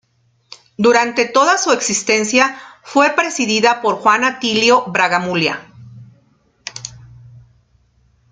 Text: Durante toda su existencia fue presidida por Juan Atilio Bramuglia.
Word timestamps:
Durante 0.77 1.25
toda 1.25 1.59
su 1.59 1.71
existencia 1.71 2.57
fue 2.81 3.11
presidida 3.15 3.83
por 3.83 3.97
Juan 3.97 4.23
Atilio 4.23 4.83
Bramuglia. 4.87 5.71